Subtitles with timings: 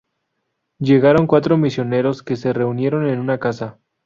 [0.79, 3.77] Llegaron cuatro misioneros que se reunieron en una casa.